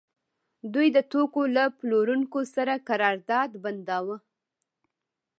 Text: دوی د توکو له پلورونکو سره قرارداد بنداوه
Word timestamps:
دوی 0.73 0.87
د 0.95 0.97
توکو 1.11 1.41
له 1.55 1.63
پلورونکو 1.79 2.39
سره 2.55 2.73
قرارداد 2.89 3.49
بنداوه 3.63 4.17